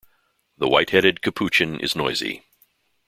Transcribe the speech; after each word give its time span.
The 0.57 0.67
white-headed 0.67 1.21
capuchin 1.21 1.79
is 1.79 1.95
noisy. 1.95 2.43